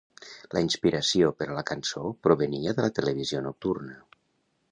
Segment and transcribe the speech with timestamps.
[0.57, 4.01] La inspiració per a la cançó provenia de la televisió nocturna.